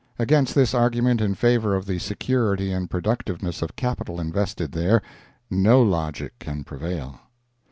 Against 0.17 0.55
this 0.55 0.73
argument 0.73 1.21
in 1.21 1.35
favor 1.35 1.75
of 1.75 1.85
the 1.85 1.99
security 1.99 2.71
and 2.71 2.89
productiveness 2.89 3.61
of 3.61 3.75
capital 3.75 4.19
invested 4.19 4.71
there, 4.71 5.03
no 5.51 5.79
logic 5.83 6.33
can 6.39 6.63
prevail. 6.63 7.19